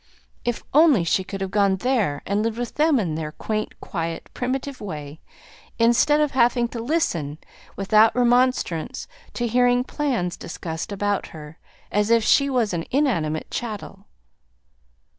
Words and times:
If 0.43 0.55
she 0.55 0.63
could 0.63 0.73
only 0.73 1.03
have 1.43 1.51
gone 1.51 1.75
there, 1.75 2.23
and 2.25 2.41
lived 2.41 2.57
with 2.57 2.73
them 2.73 2.99
in 2.99 3.13
their 3.13 3.31
quaint, 3.33 3.79
quiet, 3.79 4.31
primitive 4.33 4.81
way, 4.81 5.21
instead 5.77 6.19
of 6.19 6.31
having 6.31 6.67
to 6.69 6.79
listen, 6.81 7.37
without 7.75 8.15
remonstrance, 8.15 9.07
to 9.35 9.45
hearing 9.45 9.83
plans 9.83 10.37
discussed 10.37 10.91
about 10.91 11.27
her, 11.37 11.59
as 11.91 12.09
if 12.09 12.23
she 12.23 12.49
was 12.49 12.73
an 12.73 12.85
inanimate 12.89 13.51
chattel! 13.51 14.07